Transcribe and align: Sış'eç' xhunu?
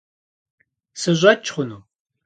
Sış'eç' 0.99 1.51
xhunu? 1.53 1.77